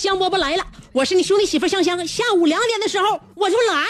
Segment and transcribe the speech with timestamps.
[0.00, 2.06] 香饽饽来了，我是你兄弟媳妇香香。
[2.06, 3.84] 下午两点的时候我就来，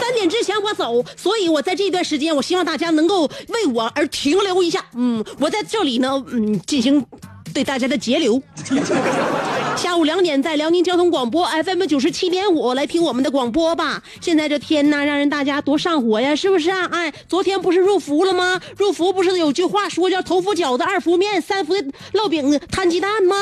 [0.00, 4.84] 三点之前我走，所以我在这段时间，我希望大家能够为我而停留一下。
[4.96, 7.06] 嗯，我在这里呢，嗯，进行
[7.54, 8.42] 对大家的截流。
[9.76, 14.02] 下午两点，在辽宁交通广播 FM 九十七点五来听我们的广播吧。
[14.20, 16.88] 现在这天呐，让人大家多上火呀，是不是啊？
[16.92, 18.60] 哎，昨天不是入伏了吗？
[18.76, 21.74] 入伏不是有句话说叫头伏饺子，二伏面，三伏
[22.12, 23.36] 烙饼，摊鸡蛋吗？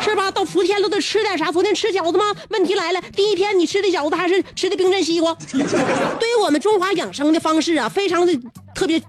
[0.00, 0.30] 是吧？
[0.30, 1.50] 到伏天了都得吃点啥？
[1.50, 2.24] 昨天吃饺子吗？
[2.50, 5.34] 问题来了，第一天你吃的饺子还是吃的冰镇西瓜？
[5.52, 8.38] 对于我们中华养生的方式啊，非常的
[8.74, 9.00] 特别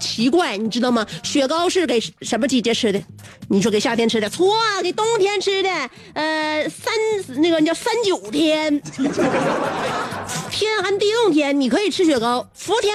[0.00, 1.06] 奇怪，你知道吗？
[1.22, 3.00] 雪糕是给什么季节吃的？
[3.48, 4.28] 你说给夏天吃的？
[4.28, 5.68] 错，给冬天吃的。
[6.14, 6.92] 呃，三
[7.40, 8.80] 那个叫三九天，
[10.50, 12.48] 天寒地冻天，你可以吃雪糕。
[12.54, 12.92] 伏天，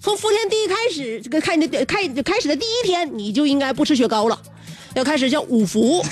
[0.00, 4.38] 从伏天第一开始，这个开的开开始的第一天，你就应该不吃雪糕了，
[4.94, 6.04] 要开始叫五伏。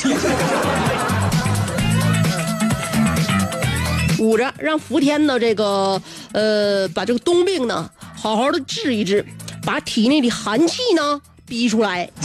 [4.19, 6.01] 捂着，让伏天呢，这个
[6.33, 9.25] 呃，把这个冬病呢，好好的治一治，
[9.65, 12.09] 把体内的寒气呢逼出来。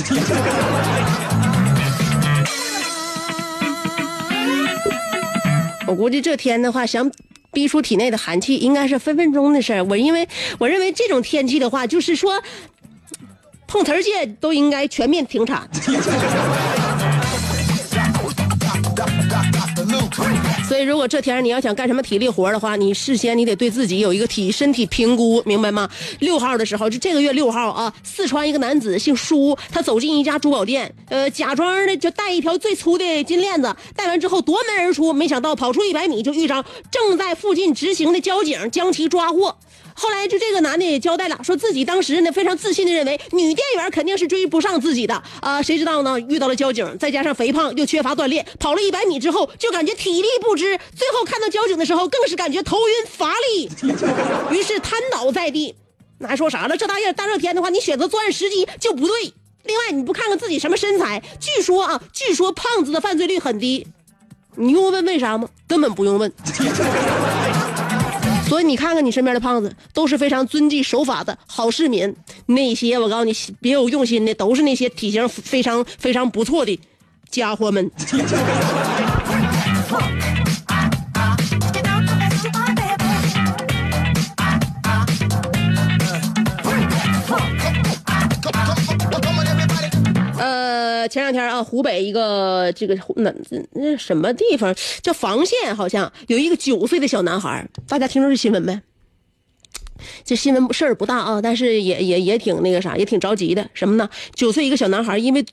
[5.88, 7.09] 我估计这天的话，想
[7.51, 9.84] 逼出体内的寒气，应该是分分钟的事儿。
[9.84, 12.41] 我因为我认为这种天气的话，就是说，
[13.67, 15.69] 碰瓷儿界都应该全面停产。
[20.68, 25.88] 所以，如果这天你要想干什么体力活的话，你事先你得对自己有一个体身体评估，明白吗？
[26.20, 39.56] 六号的时候，就这个月六号啊，四川一个男子姓舒，他走进一家珠宝店，呃，假装的就戴一条最粗的金链子，戴完之后夺门而出，没想到跑出一百米就遇上正在附近执行的交警，将其抓获。
[39.97, 53.69] 后来就这个男的也交代了，说自己当时呢非常自信的认为女店员肯定是追不上自己的啊、谁知道呢遇到了交警，再加上肥胖又缺乏锻炼，跑了一百米之后就感觉体力不支，最后看到交警的时候更是感觉头晕乏力，
[54.51, 55.75] 于是瘫倒在地。
[56.17, 56.78] 那还说啥了？
[56.78, 59.34] 这大热大热天的话，你选择作案时机就不对。
[59.63, 61.22] 另外，你不看看自己什么身材？
[61.39, 63.88] 据说啊，据说胖子的犯罪率很低。
[64.55, 65.50] 你用问为啥吗？
[65.67, 66.31] 根本不用问。
[68.47, 72.13] 所以你看看你身边的胖子，都是非常遵纪守法的好市民。
[72.45, 76.79] 那些我告诉你别有用心的，都是那些体型非常非常不错的
[77.29, 77.89] 家伙们。
[91.07, 93.33] 前两天啊，湖北一个这个那
[93.71, 98.81] 那什么地方叫房县，好像有一个九岁的小男孩，大家听说这新闻没？
[100.23, 103.67] 这新闻事儿不大啊，但是也也也挺那个啥，也挺着急的。
[103.73, 104.09] 什么呢？
[104.34, 105.46] 九岁一个小男孩因为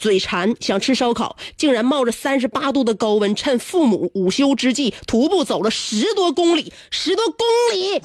[0.00, 8.00] 嘴馋想吃烧烤，竟然冒着三十八度的高温，趁父母午休之际，徒步走了十多公里，十多公里。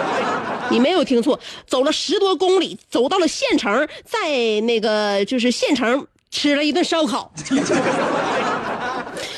[0.68, 7.32] 你没有听错，走了十多公里，走到了县城，在那个就是县城吃了一顿烧烤。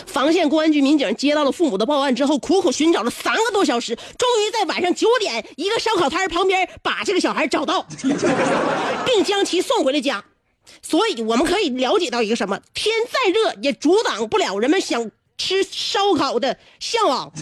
[0.07, 7.87] 房县公安局民警接到了父母的报案之后，苦苦寻找了三个多小时，终于在晚上九点，一个烧烤摊旁边把这个小孩找到，
[9.07, 10.25] 并将其送回了家。
[10.83, 12.59] 所以我们可以了解到一个什么？
[12.75, 17.33] 天再热也阻挡不了人们想吃烧烤的向往。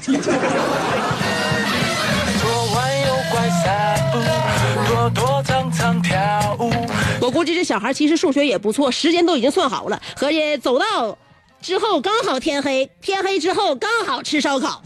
[7.21, 11.19] 我估计这小孩其实数学也不错，时间都已经算好了，合计走到
[11.61, 14.83] 之后刚好天黑，天黑之后刚好吃烧烤。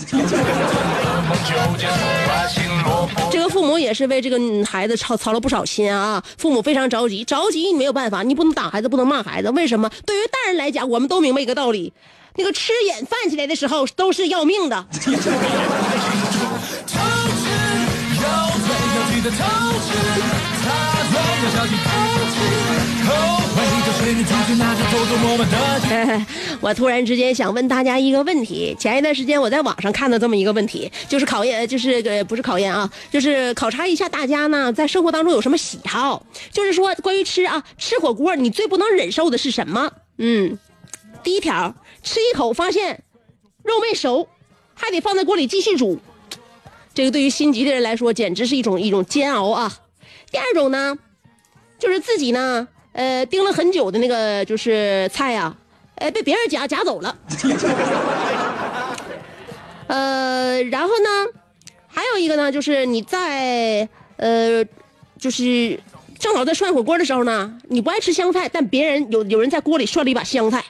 [3.31, 9.91] 这个父母也是为这个孩子操操了不少心啊，父母非常着急，着急你没有办法，你不能打孩子，不能骂孩子，为什么？
[10.05, 11.93] 对于大人来讲，我们都明白一个道理，
[12.37, 14.87] 那个吃眼饭起来的时候都是要命的。
[26.61, 39.93] 我突然之间想问大家一个问题：前一段时间我在网上看到这么一个问题，就是考验，就是呃不是考验啊，就是考察一下大家呢在生活当中有什么喜好，就是说关于吃啊，吃火锅你最不能忍受的是什么？
[40.17, 40.59] 嗯，
[41.23, 43.03] 第一条，吃一口发现
[43.63, 44.29] 肉没熟，
[44.75, 46.01] 还得放在锅里继续煮，
[46.95, 49.77] 这个对于心急的人来说简直是一种一种煎熬啊。
[50.31, 50.97] 第二种呢，
[51.79, 52.69] 就是自己呢。
[52.93, 55.55] 呃，盯了很久的那个就是菜呀，
[55.95, 57.17] 呃，被别人夹夹走了。
[59.87, 61.27] 呃，然后呢，
[61.89, 64.65] 还有一个呢，就是你在呃，
[65.19, 65.79] 就是
[66.19, 70.65] 正好在涮火锅的时候呢，你不爱吃香菜，但别人有有人在锅里涮了一把香菜。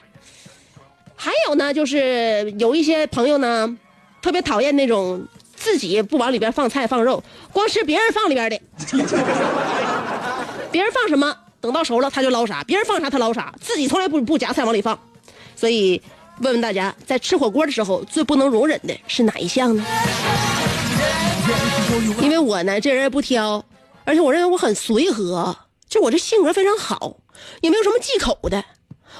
[1.15, 3.77] 还有呢，就是有一些朋友呢，
[4.21, 8.59] 特别讨厌那种自己不往里边放菜放肉，光吃别人放里边的。
[10.71, 11.35] 别人放什么？
[11.61, 14.99] 等到熟了他就捞啥，别人放啥他捞啥，自己从来不不夹菜往里放，
[15.55, 16.01] 所以
[16.39, 19.85] 问问大家，在吃火锅的时候最不能容忍的是哪一项呢？
[22.21, 23.63] 因为我呢这人也不挑，
[24.03, 25.55] 而且我认为我很随和，
[25.87, 27.17] 就我这性格非常好，
[27.61, 28.63] 也没有什么忌口的。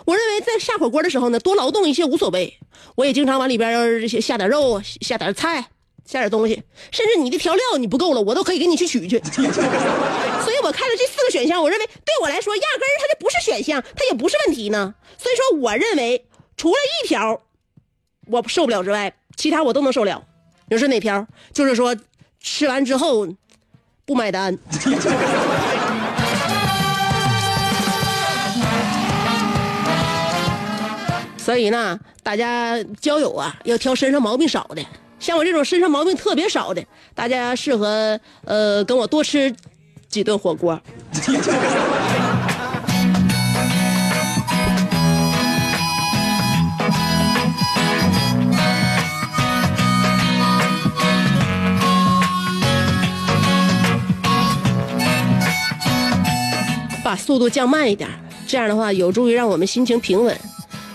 [0.06, 2.58] 我认为在下火锅的时候呢，多劳动一些无所谓。
[2.96, 5.68] 我也经常往里边下点肉，下点菜。
[6.12, 6.62] 加点东西，
[6.92, 9.18] 甚至你的调料你不够了，我都可以给你去取去。
[9.24, 14.94] 所以我看了这四个选项，我认为对我来说压根儿它就不是选项，它也不是问题呢。
[15.18, 16.26] 所以说，我认为
[16.58, 17.42] 除了一条
[18.28, 20.22] 我受不了之外，其他我都能受了。
[20.70, 21.26] 你说哪条？
[21.54, 21.96] 就是说
[22.42, 23.26] 吃完之后
[24.06, 24.60] 不买单。
[31.38, 34.86] 所以呢，大家交友啊，要挑身上毛病少的。
[35.22, 36.84] 像我这种身上毛病特别少的，
[37.14, 39.56] 大家适合呃跟我多吃
[40.10, 40.82] 几顿火锅。
[57.04, 58.10] 把速度降慢一点，
[58.48, 60.36] 这样的话有助于让我们心情平稳。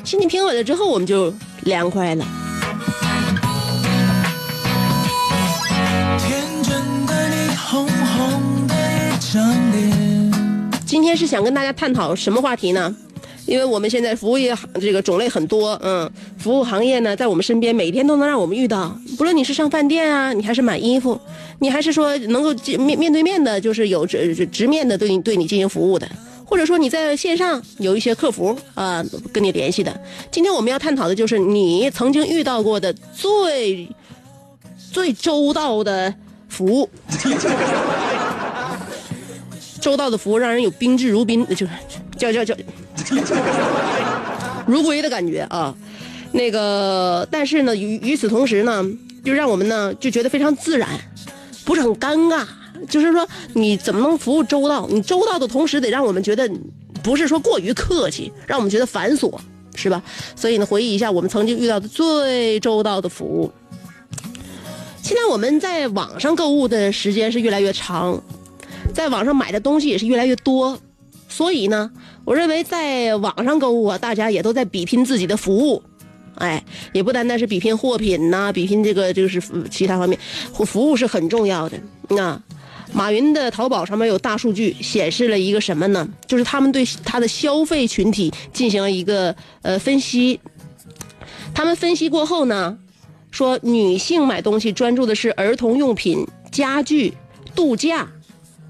[0.02, 1.32] 心情平稳了之后，我们就
[1.62, 2.26] 凉快了。
[10.84, 12.94] 今天是想跟大家探讨什么话题呢？
[13.46, 18.98] 因为我们现在服务业这个种类很多，嗯，服务行业呢在我们身边，每天都能让我们遇到。
[19.16, 21.20] 不论你是上饭店啊，你还是买衣服，
[21.60, 26.08] 你还是说能够面面对面的，就是有直直面的对你对你进行服务的，
[26.44, 29.96] 或者说你在线上有一些客服啊跟你联系的。
[30.32, 33.88] 今天我们要探讨的就是你曾经遇到过的最
[34.92, 36.12] 最周到的
[36.48, 36.88] 服务。
[39.86, 41.68] 周到的服务让人有宾至如宾，就是
[42.18, 42.52] 叫叫叫
[44.66, 45.72] 如归的感觉啊。
[46.32, 48.84] 那个，但是呢，与与此同时呢，
[49.24, 50.88] 就让我们呢就觉得非常自然，
[51.64, 52.44] 不是很尴尬。
[52.88, 54.88] 就是说，你怎么能服务周到？
[54.88, 56.50] 你周到的同时，得让我们觉得
[57.00, 59.38] 不是说过于客气，让我们觉得繁琐，
[59.76, 60.02] 是吧？
[60.34, 63.52] 所以呢，回忆一下我们曾经遇到的最周到的服务。
[65.00, 68.20] 现在我们在网上购物的时间是越来越长。
[68.96, 70.80] 在网上买的东西也是越来越多，
[71.28, 71.90] 所以呢，
[72.24, 75.82] 我认为在网上购物啊，大家也都在比拼自己的服务，
[76.36, 79.38] 哎，也不单单是比拼货品呐，比拼这个就是
[79.70, 80.18] 其他方面，
[80.64, 81.78] 服务是很重要的。
[82.08, 82.42] 那
[82.94, 86.08] 马云的淘宝上面有大数据显示了一个什么呢？
[86.26, 90.40] 就是他们对他的消费群体进行了一个呃分析，
[91.52, 92.78] 他们分析过后呢，
[93.30, 97.12] 说女性买东西专注的是儿童用品、家具、
[97.54, 98.08] 度假。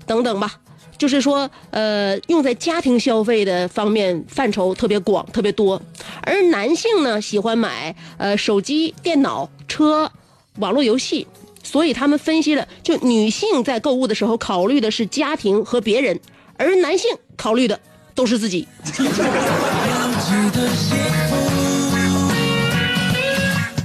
[0.07, 0.53] 等等吧，
[0.97, 5.83] 就是说，呃，用在家庭消费的方面范畴特别广、特别多，
[6.23, 10.11] 而男性呢喜欢买呃手机、电脑、车、
[10.59, 11.27] 网络游戏，
[11.63, 16.19] 所以他们分析了，就女性在购物的时候考虑的是家庭和别人，
[16.57, 17.79] 而男性考虑的
[18.15, 18.67] 都是自己。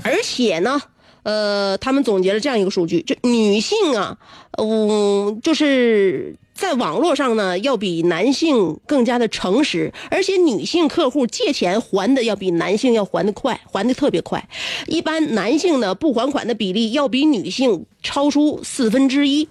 [0.03, 0.81] 而且呢。
[1.23, 4.17] 呃，他们总结了这样一个数据，就女性啊，
[4.57, 14.47] 嗯，就是在网络上呢，要比男性更加的诚实，而且女性客户借钱还的要比男性要还的快，还的特别快。
[14.87, 19.47] 一般男性呢不还款的比例要比女性超出四分之一。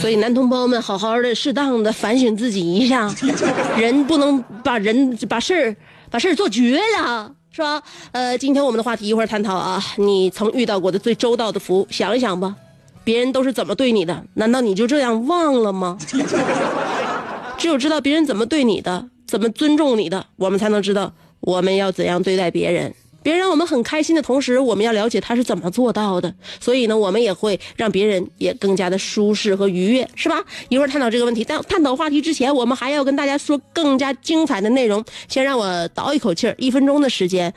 [0.00, 3.12] 所以，男同胞们，好好的、适当的反省自己一下，
[3.76, 5.76] 人不能把人把事儿
[6.10, 7.82] 把事儿做绝了，是吧？
[8.12, 12.54] 呃，今天我们的话题一会儿探讨啊，你曾遇到过的最周到的服务，想一想吧，
[13.02, 14.24] 别人都是怎么对你的？
[14.34, 15.98] 难道你就这样忘了吗？
[17.58, 22.94] 只有知道别人怎么对你的，怎么尊重你的，我们才能知道我们要怎样对待别人。
[23.26, 26.32] 别人让我们很开心的同时，我们要了解他是怎么做到的。
[26.60, 30.36] 所以呢，我们也会让别人也更加的舒适和愉悦，是吧？
[30.68, 35.04] 一会儿探讨这个问题，但探讨话题之前，我们还要跟大家说更加精彩的内容。
[35.26, 37.52] 先让我倒一口气儿，一分钟的时间，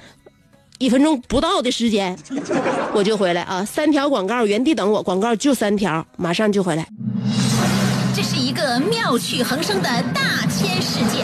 [0.80, 2.18] 一分钟不到的时间，
[2.96, 3.64] 我就回来啊！
[3.64, 6.88] 三条广告原地等我，广告就三条，马上就回来。
[8.16, 11.24] 这是一个妙趣横生的大千世界。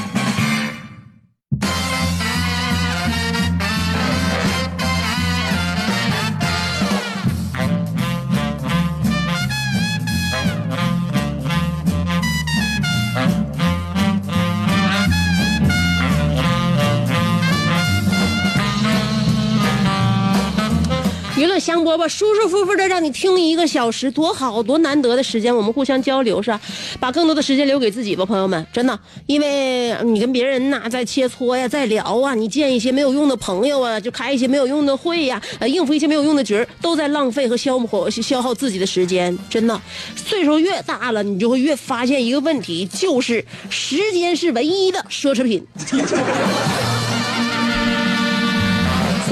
[21.91, 26.61] 说吧，舒舒服服的让你听一个小时，多好，多难得的时间，我们互相交流是吧？
[27.01, 39.77] 把更多的时间留给自己吧，朋友们，真的，因为你跟别人呐在切磋呀，在聊啊，你见一些没有用的朋友啊，就开一些没有用的会呀，呃，应付一些没有用的局，都在浪费和消磨消耗自己的时间，真的。
[40.15, 45.61] 岁数越大了，你就会越发现一个问题，就是时间是唯一的奢侈品。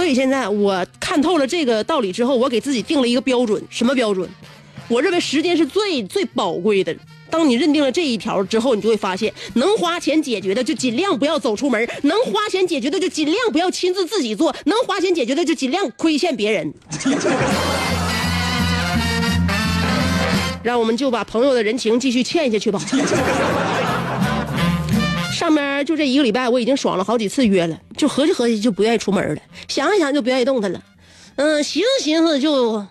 [0.10, 4.28] 所以现在我看透了这个道理之后，我给自己定了一个标准，什么标准？
[4.88, 6.96] 我认为时间是最最宝贵的。
[7.30, 16.74] 当你认定了这一条之后，你就会发现，能花钱解决的就尽量不要走出门，能花钱解决的就尽量不要亲自自己做，能花钱解决的就尽量亏欠别人。
[20.64, 22.82] 让我们就把朋友的人情继续欠下去吧。
[25.40, 30.82] 上面就这一个礼拜，我已经爽了好几次约了，就合计合计就不愿意出门了，想一想就不愿意动弹了，
[31.38, 32.86] 嗯，寻思寻思就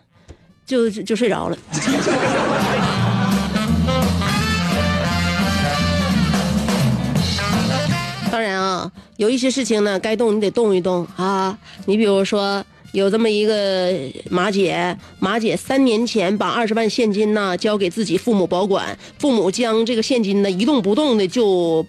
[0.65, 1.59] 就就就睡着了。
[8.33, 11.59] 当然啊，有一些事情呢，该动你得动一动啊。
[11.85, 13.93] 你比如说，有这么一个
[14.31, 21.85] 马姐，马姐三年前把二十万现金呢交给自己父母保管，父母将这个现金呢一动不动的就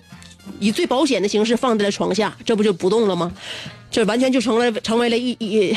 [0.60, 3.32] 以最保险的形式放在了床下，这不就不动了吗？
[3.92, 5.76] 这完全就成了成为了一一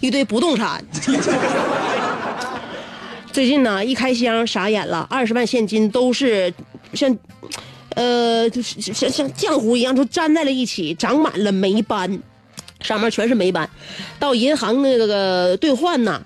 [0.00, 0.84] 一堆不动产。
[3.32, 6.52] 最近呢，一开箱傻眼了，二十万现金都是
[6.92, 7.16] 像，
[7.94, 12.20] 呃，就是像像浆糊一样，都粘在了一起，长满了霉斑，
[12.80, 13.68] 上面全是霉斑。
[14.18, 16.22] 到银行那个兑换呢，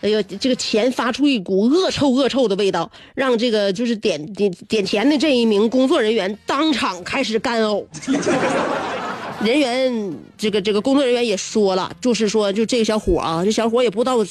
[0.00, 7.84] 哎呦，这个钱发出一股恶臭恶臭的味道，让这个就是点点点钱的这一名工作人员当场开始干呕。
[9.42, 14.24] 人员这个这个工作人员也说了，就是说就这个小伙啊，这小伙也不知道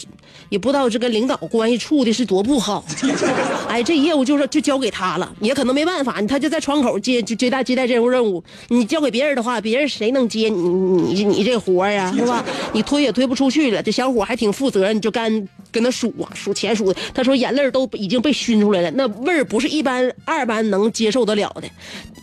[0.50, 2.84] 也不知道这跟领导关系处的是多不好，
[3.70, 10.68] 哎，这业务就是就交给他了，也可能没办法，他就在窗口接就接待接待这种任务，你交给别人的话，别人谁能接你
[11.14, 12.44] 你你这活呀，是吧？
[12.74, 21.70] 你推也推不出去了，这小伙还挺负责任，就干跟他数啊数钱数的，他说眼泪都已经被熏出来了，那味儿不是一般二班能接受得了的，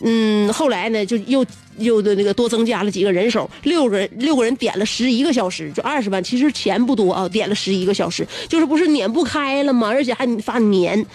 [0.03, 1.45] 嗯，后来呢就又。
[1.79, 9.87] 又的那个多增加了几个人手，六六个人六个人点了十一个小时，就二十万，其实钱不多啊，点了十一个小时，就是不是撵不开了吗？
[9.89, 11.05] 而且还发粘，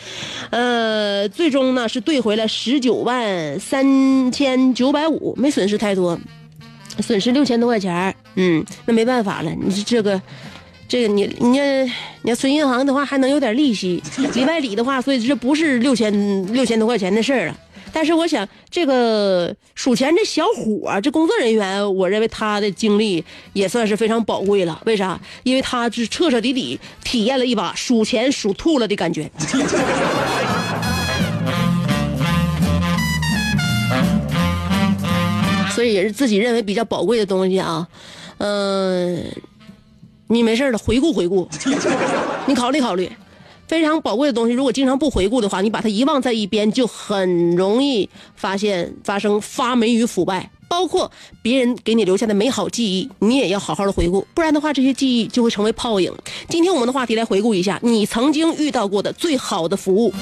[0.50, 6.16] 呃，最终呢是兑回了十九万三千九百五，没损失太多，
[7.00, 10.22] 损失六千多块钱嗯，那没办法了，你这个。
[10.88, 11.64] 这个你你要
[12.20, 14.02] 你要存银行的话，还能有点利息，
[14.34, 16.12] 里外里的话，所以这不是六千
[16.52, 17.56] 六千多块钱的事儿了。
[17.92, 23.22] 但是我想，这个数钱这小伙儿，这工作人员，我认为他的经历
[23.52, 24.80] 也算是非常宝贵了。
[24.86, 25.20] 为啥？
[25.42, 29.30] 因为他是彻彻底底体验了一把数钱数吐了的感觉。
[35.74, 37.88] 所以也是自己认为比较宝贵的东西啊，
[38.38, 39.24] 嗯、
[40.28, 41.48] 你没事了，回顾回顾，
[42.46, 43.10] 你考虑考虑，
[43.72, 50.50] 非常宝贵的东西，如果经常不回顾的话，你把它遗忘在一边，就很容易发现发生发霉与腐败。
[50.68, 51.10] 包括
[51.40, 56.12] 别人给你留下的美好记忆，你也要好好的回顾，不然的话，这些记忆就会成为泡影。
[56.50, 60.12] 今天我们的话题来回顾一下你曾经遇到过的最好的服务。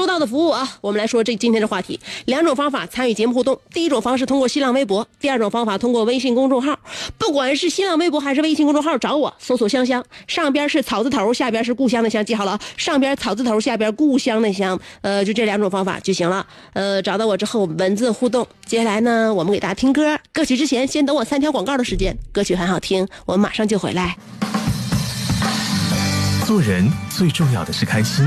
[0.00, 0.66] 收到的服务啊！
[0.80, 3.60] 我们来说这今天的话题，两种方法参与节目互动。
[3.70, 6.78] 第一种方式通过新浪微博，第二种方法通过微信公众号。
[7.18, 16.46] 不管是新浪微博还是微信公众号，找我搜索“香香”，上边是草字头，下边是故乡的乡，记好了，上边草字头，下边故乡的乡，呃，就这两种方法就行了。
[16.72, 18.48] 呃，找到我之后文字互动。
[18.64, 24.16] 接下来呢，我们给大家听歌，歌曲之前先等我三条广告的时间，歌曲很好听，我们马上就回来。
[26.46, 28.26] 做人最重要的是开心，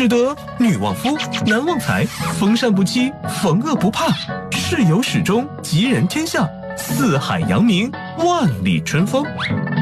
[0.00, 1.14] 使得女旺夫，
[1.46, 2.06] 男旺财，
[2.38, 4.06] 逢善不欺，逢恶不怕，
[4.50, 9.22] 事有始终，吉人天下，四海扬名，万里春风。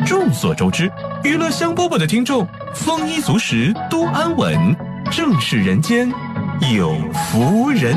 [0.04, 0.90] 众所周知，
[1.22, 2.44] 娱乐香饽饽的听众
[2.74, 4.76] 丰衣足食，多安稳，
[5.08, 6.12] 正是人间
[6.74, 6.96] 有
[7.30, 7.96] 福人。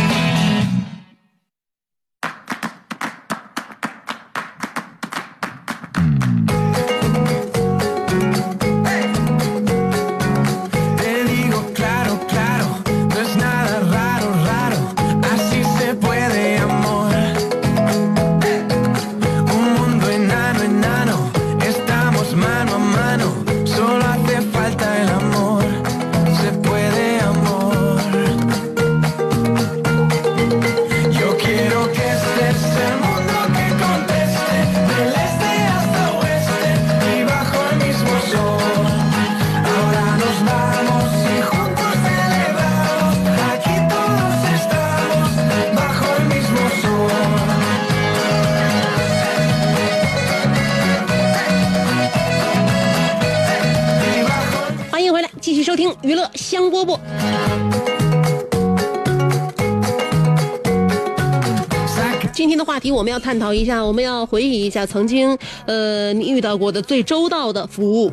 [62.51, 68.11] 天的话题我们要探讨一下，我们要回忆一下曾经，呃，你遇到过的最周到的服务。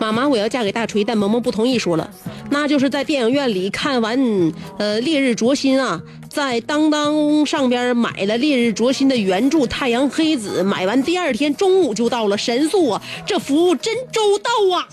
[0.00, 2.10] 妈妈，我要嫁给大锤，但萌萌不同意，说了，
[2.48, 4.18] 那就是在电影院里看完
[4.78, 14.88] 呃《烈日灼心》啊，在当当上边买了《烈日灼心》的原著《太阳黑子》，买完第二天中午就到了，神速啊，这服务真周到啊！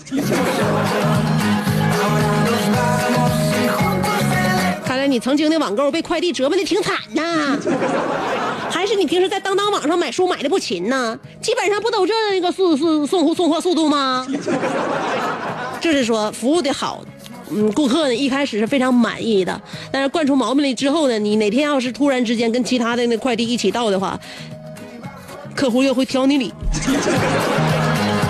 [5.10, 7.58] 你曾经的网购被快递折磨的挺惨呐，
[8.70, 11.18] 还是你平时在当当网上买书买的不勤呢？
[11.42, 14.26] 基本上不都这个速速送货送货速度吗？
[15.80, 17.02] 就是说服务的好，
[17.50, 24.18] 嗯，顾客呢一开始是非常满意的，但是惯出毛病来之后呢，你哪天要是突然之间跟其他的那快递一起到的话，
[25.56, 26.52] 客户又会挑你理。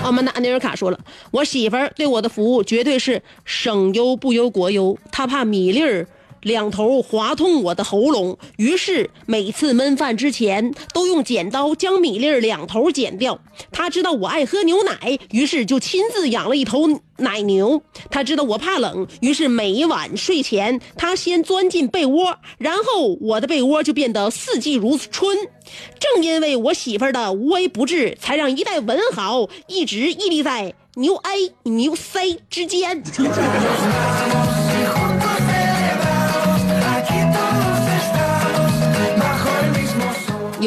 [0.03, 0.99] 阿曼达尼尔卡说了，
[1.31, 6.07] 我媳妇儿对我的服务绝对是省优不优国优，她怕米粒儿。
[6.43, 13.39] 两头划痛我的喉咙，于是每次焖饭之前都用剪刀将米粒两头剪掉。
[13.71, 17.83] 他知道我爱喝牛奶，于是就亲自养了一头奶牛。
[18.11, 25.37] 他知道我怕冷，于是每晚睡前他先钻进被窝，然后我的被窝就变得四季如春。
[25.99, 33.03] 正因为我媳妇儿的无微不至，才让一代文豪一直屹立在牛 A 牛 C 之间。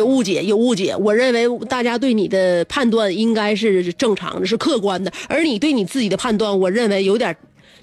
[0.04, 0.96] 误解，有误解。
[0.96, 7.36] 我认为大家对你的判断应该是正常的，是客观的，而你对你自己的判断，我认为有点。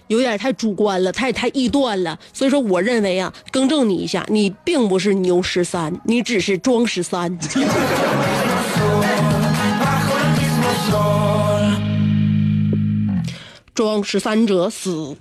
[0.08, 7.38] 有点太主观了，太太臆断了，所以说我认为啊，更正你一下，你并不是牛十三，你只是装十三。
[13.72, 15.16] 装十三者死。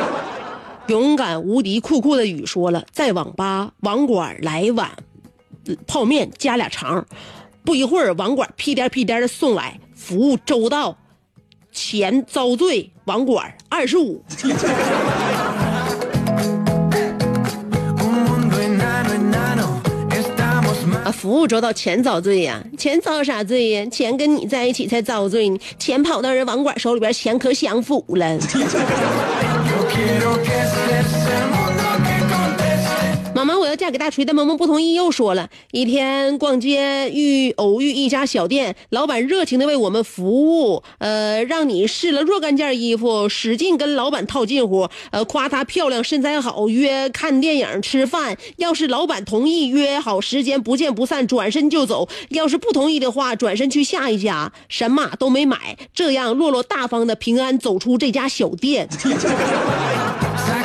[0.88, 4.90] 勇敢无敌酷酷的雨说了，在网吧网管来晚
[5.86, 7.04] 泡面加俩肠，
[7.64, 10.96] 不一会儿网管屁颠屁颠的送来，服务周到，
[11.72, 14.24] 钱遭罪，网管二十五。
[21.04, 23.86] 啊，服务周到，钱遭罪呀、钱遭啥罪呀？
[23.86, 28.38] 钱跟你在一起才遭罪呢，钱跑到人网管手里边，钱可享福了。
[33.36, 35.50] 妈妈，我要嫁给大锤，但萌萌不同意，又说了。
[35.70, 48.38] 一天逛街遇偶遇一家小店，老板热情的为我们服务，呃，让你试了若干件衣服，使劲跟老板套近乎，呃，夸她漂亮身材好，约看电影吃饭。
[48.56, 58.88] 要是老板同意，约好时间不见不散，转身就走；要是不同意的话，转身去下一家，什么都没买，这样落落大方的平安走出这家小店。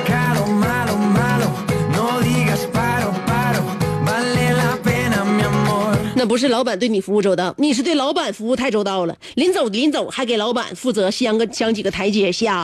[6.21, 9.17] 那不是老板对你服务周到，你是对老板服务太周到了。
[9.34, 12.63] 临走临走还给老板负责相个相几个台阶下。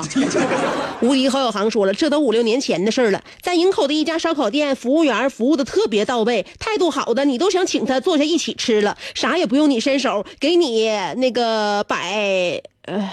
[1.01, 3.23] 无敌郝小航说了，这都五六年前的事儿了。
[3.41, 13.09] 在营口的一家烧烤店，服务员服务的特别到位，态度好的你都想请他坐下一起吃了，啥也不用你伸手，给你那个摆呃。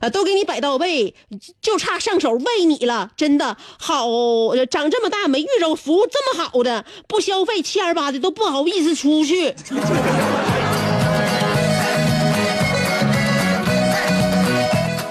[0.00, 1.14] 啊，都给你摆到位，
[1.60, 4.06] 就差上手喂你了，真的好，
[4.70, 9.54] 长这么大没遇着服务这么好的，不消费七二八的都不好意思出去。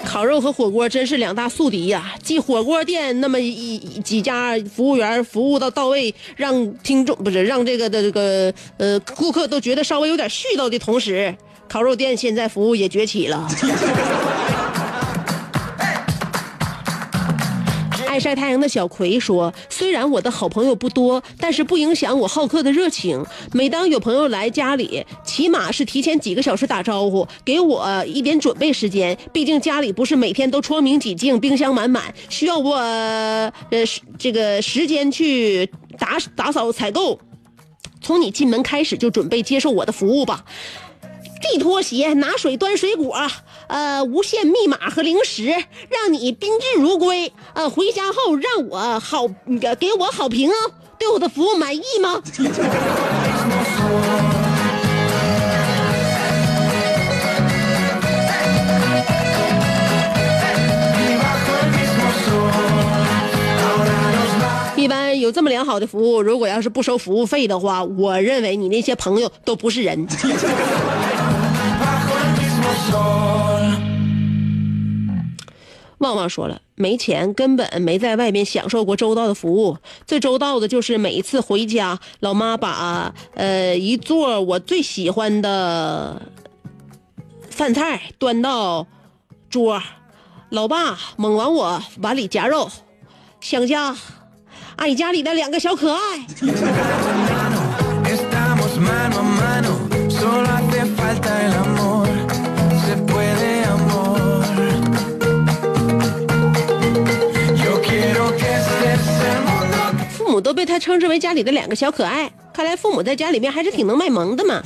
[0.06, 2.14] 烤肉和火锅真是两大宿敌呀！
[2.24, 11.36] 继火锅店那么一一几家服务员服务到到位，让听众不是让这个的这个呃顾客都觉得稍微有点絮叨的同时，
[11.68, 13.46] 烤肉店现在服务也崛起了。
[18.16, 23.22] 爱晒太阳的小葵说：“虽然我的好朋友不多，但是不影响我好客的热情。
[23.52, 29.18] 每当有朋友来家里，起码是提前几个小时打招呼，给我一点准备时间。
[29.34, 33.52] 毕竟家里不是每天都窗明几净、冰箱满满，需要我呃
[34.18, 37.20] 这个时间去打打扫采购。
[38.00, 40.46] 从你进门开始就准备接受我的服务吧。”
[41.42, 43.16] 递拖鞋、拿水、端水果，
[43.68, 45.46] 呃，无限密码和零食，
[45.90, 47.32] 让你宾至如归。
[47.54, 49.28] 呃，回家后让我好，
[49.60, 50.54] 给给我好评哦。
[50.98, 52.22] 对我的服务满意吗？
[64.78, 70.08] 一般有这么良好的服务，如果要是不收服务费的话，我认为你那些朋友都不是人。
[76.00, 79.78] 旺旺说了，没钱，根本没在外面享受过周到的服务。
[80.06, 86.22] 最周到的就是每一次回家，老妈把呃一座我最喜欢的
[87.50, 88.86] 饭菜端到
[89.50, 89.82] 桌，
[90.50, 92.70] 老爸猛往我碗里夹肉，
[93.40, 93.96] 想家，
[94.76, 96.00] 爱家里的两个小可爱。
[110.46, 114.62] 都被他称之为家里的两个小可爱，看来父母在家里面还是挺能卖萌的嘛。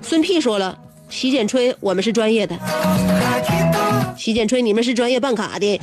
[0.00, 0.78] 孙屁说了，
[1.10, 2.58] 洗剪吹我们是专业的，
[4.16, 5.78] 洗剪吹你们是专业办卡的。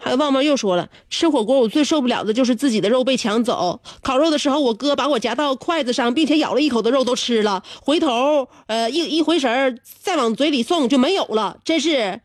[0.00, 3.80] 还有旺旺又说了，吃火锅我最受不了的就是自己的肉被抢走。
[4.02, 12.20] 烤肉的时候，我哥把我夹到筷子上，并且咬了一口的肉都吃了，回头呃一一回神儿再往嘴里送就没有了，真是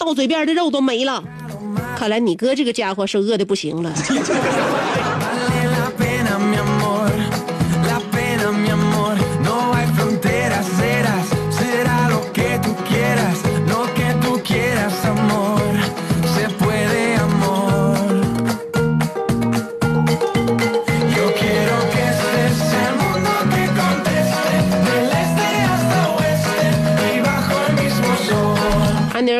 [0.00, 1.22] 到嘴边的肉都没了。
[1.96, 3.92] 看来你哥这个家伙是饿的不行了。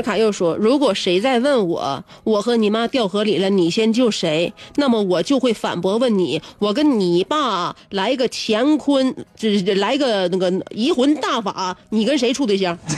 [0.00, 4.52] 尔卡又说：“如果谁再问我，我和你妈掉河里了，你先救谁？
[4.76, 12.76] 那么我就会反驳问你，我跟你爸来个乾坤，这这来个那个移魂大法，你跟谁处对象？”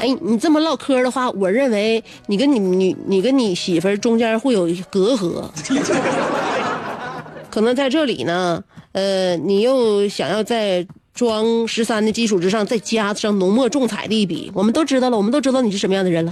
[0.00, 5.42] 哎，你这么唠嗑的话，我认为你跟你你你跟你媳妇中间会有隔阂，
[7.50, 10.86] 可能在这里呢，呃，你又想要在
[11.18, 16.30] 装十三的基础之上再加上浓墨重彩的一笔，我们都知道了，我们都知道你是什么样的人了。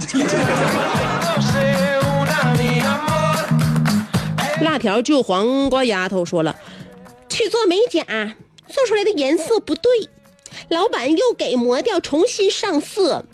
[4.61, 6.55] 辣条就黄瓜丫头说了，
[7.27, 8.05] 去做美甲，
[8.69, 9.91] 做出来的颜色不对，
[10.69, 13.25] 老板又给磨掉，重新上色。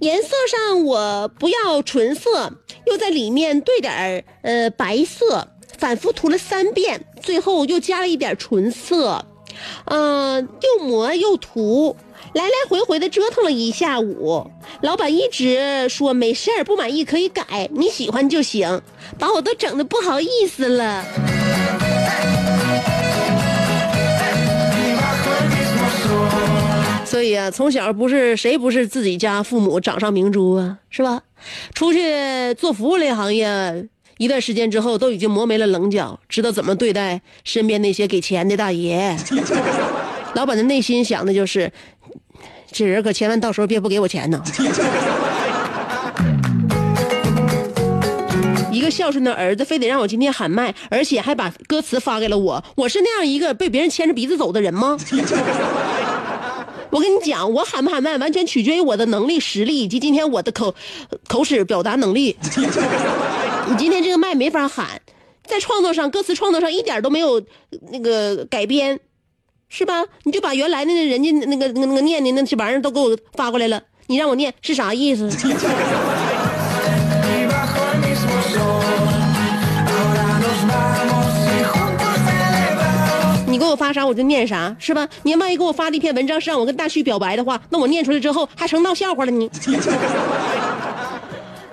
[0.00, 2.52] 颜色上我不要纯色，
[2.84, 9.24] 又在里面兑点呃白色，反复涂了三遍，最后又加了一点纯色，
[9.86, 11.96] 嗯、又磨又涂。
[12.34, 14.50] 来来回回的折腾了一下午，
[14.82, 18.82] 老板一直说没事儿，不满意可以改，你喜欢就行，
[19.18, 21.04] 把我都整的不好意思了。
[27.06, 31.22] 所以啊，从小不是谁不是自己家父母掌上明珠啊，是吧？
[31.72, 39.16] 出去做服务类行业一段时间之后，都已经磨没了棱角，知道怎么对待身边那些给钱的大爷。
[40.34, 41.72] 老板的内心想的就是，
[42.70, 44.42] 这人可千万到时候别不给我钱呢。
[48.72, 52.62] 一个孝顺的儿子，非得让我今天喊麦，而且还把歌词发给了我。
[52.76, 54.98] 我是那样一个被别人牵着鼻子走的人吗？
[56.90, 60.74] 我跟你讲，我喊不喊麦完全取决于我的能力、实力以及今天我的口
[61.28, 62.36] 口齿表达能力。
[63.70, 65.00] 你今天这个麦没法喊，
[65.44, 67.42] 在创作上、歌词创作上一点都没有
[67.92, 68.98] 那个改编，
[69.68, 70.04] 是吧？
[70.24, 75.28] 你就把原来的那人家那个那个那个念的那些玩意儿都给我发过来了，你让我念是啥意思？
[83.46, 85.08] 你给我发啥我就念啥，是吧？
[85.24, 89.50] 你万一给我发的一篇文章是让我跟大旭表白的话，那我念出来之后还成闹笑话了呢。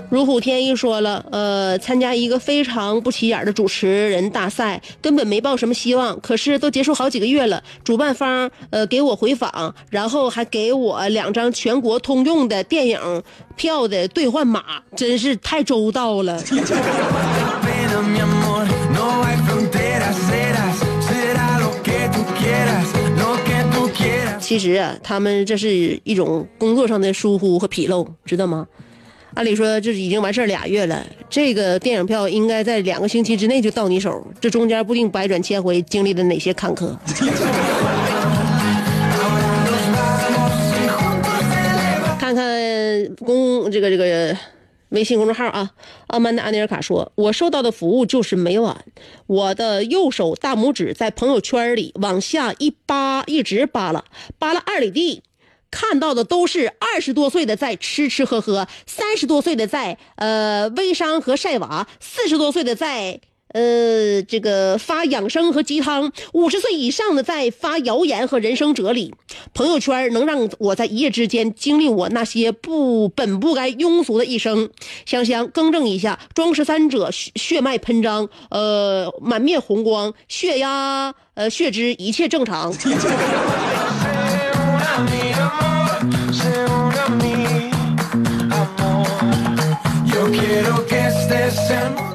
[0.10, 6.18] 如虎添翼说了，呃，参加一个非常不起眼的主持人大赛，根本没抱什么希望。
[6.22, 13.24] 可是都结束好几个月了，主办方呃给我回访，然后还给我两张全国通用的电影
[13.56, 14.64] 票的兑换码，
[14.96, 16.42] 真是太周到了。
[24.40, 28.68] 其实啊，他们这是一种工作上的疏忽和纰漏，知道吗？
[29.36, 36.96] 按理说这已经完事儿俩月了，这个电影票应该在两个星期之内就到你手，这中间不定百转千回，经历了哪些坎坷。
[42.18, 44.36] 看看公这个这个
[44.90, 45.70] 微信公众号啊，
[46.08, 48.86] 阿曼达安尼尔卡说，我收到的服务就是每晚，
[49.28, 54.06] 我的右手大拇指在朋友圈里往下一扒，一直扒拉，
[54.40, 55.24] 扒拉二里地。
[55.76, 69.14] 看到的都是二十多岁的在吃吃喝喝，三十多岁的在呃微商和晒娃，四十多岁的在呃这个发养生和鸡汤，五十岁以上的在发谣言和人生哲理。
[69.54, 74.70] 朋友圈能让我在一夜之间经历我那些不本不该庸俗的一生。
[75.06, 82.74] 香香更正一下，装十三者血脉喷张，呃满面红光，血压呃血脂一切正常。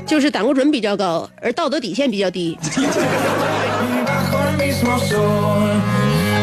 [0.07, 2.59] 就是胆固醇比较高，而道德底线比较低。
[2.61, 2.83] y
[4.05, 5.81] bajo el mismo sol.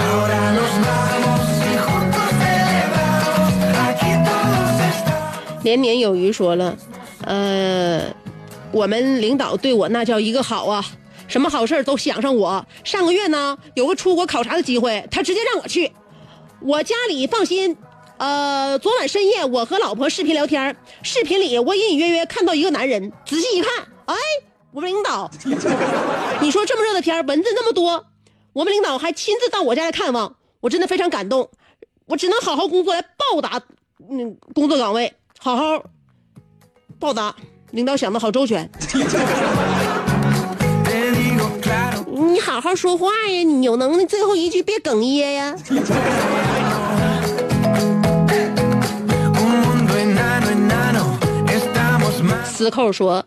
[0.08, 3.52] Ahora nos vamos y juntos celebramos.
[3.86, 5.64] Aquí todos estamos.
[5.64, 6.76] 年年有余说了，
[7.26, 8.04] 呃，
[8.72, 10.84] 我们领导对我那叫一个好啊，
[11.28, 12.66] 什么好事都想上我。
[12.86, 15.92] 上个月呢，有个出国考察的机会，他直接让我去。
[16.62, 17.78] 我家里放心。
[18.18, 23.72] 呃，昨晚深夜我和老婆视频聊天，视频里我隐隐约约看到一个男人，仔细一看，
[24.06, 24.16] 哎，
[24.72, 25.30] 我们领导。
[26.42, 28.08] 你说这么热的天蚊子那么多，
[28.54, 31.48] 我们领导还亲自到我家来看望，我真的非常感动。
[32.08, 33.62] 我只能好好工作来报答
[34.10, 35.84] 嗯工作岗位，好好
[37.00, 37.36] 报答。
[37.72, 38.68] 领导想的好周全，
[42.18, 43.44] 你好好说话呀！
[43.44, 45.56] 你有能耐，最后一句别哽咽呀。
[52.44, 53.24] 死扣说。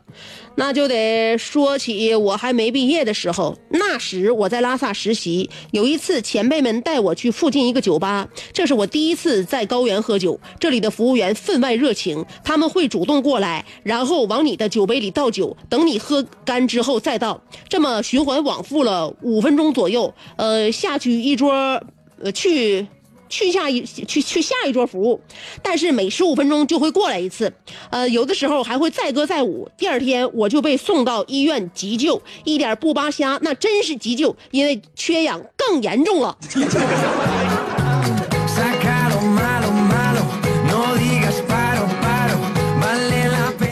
[0.60, 5.48] 那就得说起我还没毕业的时候，那时我在拉萨实习。
[5.70, 10.38] 有一次，前辈们带我去附近一个酒吧，这是我第一次在高原喝酒。
[10.58, 20.12] 这里的服务员分外热情，他们会主动过来，然后往你的酒杯里倒酒，等你喝干之后再倒，这么循环往复了五分钟左右。
[20.36, 21.82] 呃，下去一桌，
[22.22, 22.86] 呃，去。”
[23.30, 25.18] 去下一去去下一桌服务，
[25.62, 27.50] 但是每十五分钟就会过来一次，
[27.88, 29.70] 呃，有的时候还会载歌载舞。
[29.78, 36.36] 第二天我就被送到医院急救，一点不扒瞎，那真是急救，因为缺氧更严重了。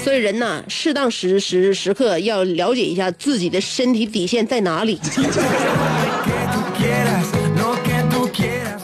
[0.05, 4.99] 所以人呐，适当时时时刻要了解一下自己的身体底线在哪里，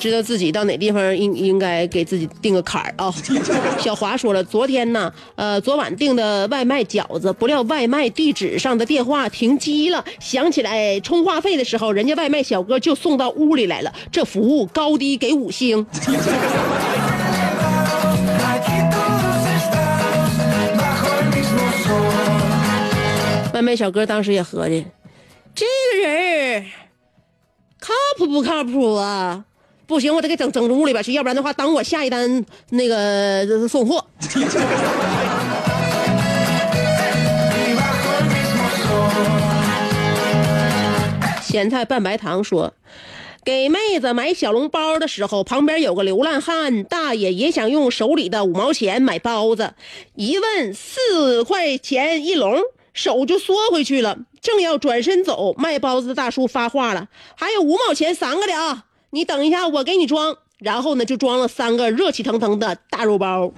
[0.04, 3.10] 知道自己到哪地方应应该给自己定个坎儿啊。
[3.80, 15.86] 小华说了，昨天呢，呃，昨晚订的外卖饺子，不料外卖地址上的电话停机了，想起来充话费的时候，人家外卖小哥就送到屋里来了，这服务高低给五星。
[23.54, 24.84] 外卖小哥当时也合计，
[25.54, 26.66] 这个人儿
[27.80, 29.46] 靠谱不靠谱啊？
[29.86, 34.04] 不行，我得给整整屋里边去，要不然的话，等我下一单那个送货。
[41.42, 42.72] 咸菜拌白糖说，
[43.44, 49.74] 给妹子买小笼包的时候，旁边有个流浪汉大爷也想用手里的五毛钱买包子，
[50.16, 52.58] 一问四块钱一笼，
[52.92, 54.18] 手就缩回去了。
[54.40, 58.84] 正要转身走，卖包子的大叔发话了：“还有五毛钱三个的啊，
[59.14, 63.52] 你等一下，我给你装。”然后呢，就装了三个热气腾腾的大肉包。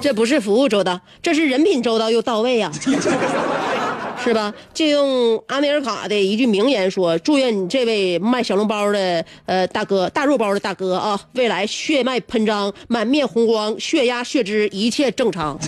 [0.00, 2.70] 这不是服务周到，这是人品周到又到位呀、
[4.24, 4.54] 是吧？
[4.72, 15.58] 借用阿米尔卡的一句名言说：“祝愿你这位卖小笼包的呃大哥，大肉包的大哥啊，未来血脉喷张，满面红光，血压血脂一切正常。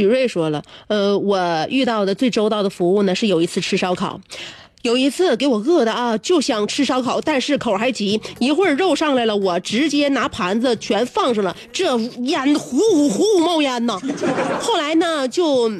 [0.00, 1.38] 许瑞说了，呃，我
[1.68, 4.18] 遇到的最周到的服务呢，是有一次吃烧烤。
[4.80, 8.18] 有一次给我饿的啊，就想吃烧烤，但是口还急。
[8.38, 14.00] 一会儿肉上来了，我直接拿盘子全放上了，这烟呼呼呼冒烟呐。
[14.58, 15.70] 后来呢，就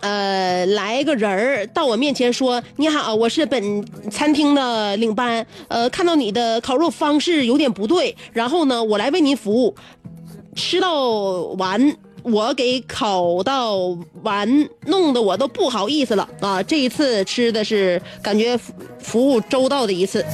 [0.00, 9.74] 呃，来个人儿到我面前说：“你好，我是本餐厅的领班，呃，看到你的烤肉方式有点不对，然后呢，我来为您服务。
[10.54, 11.10] 吃到
[11.58, 11.94] 完，
[12.28, 13.76] 我给烤到
[14.22, 16.60] 完，弄得我都不好意思了啊！
[16.60, 18.58] 这一次吃的是感觉
[18.98, 20.24] 服务周到的一次。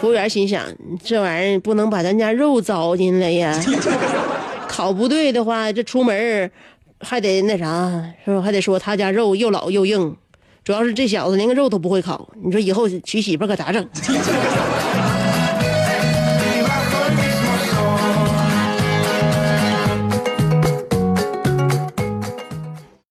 [0.00, 0.64] 服务员心想，
[1.04, 3.56] 这玩意儿不能把咱家肉糟践了呀，
[4.68, 6.50] 烤不对的话，这出门
[6.98, 8.42] 还得那啥，是吧？
[8.42, 10.16] 还得说他家肉又老又硬，
[10.64, 13.88] 主要是这小子连个肉都不会烤，你说以后娶媳妇可咋整？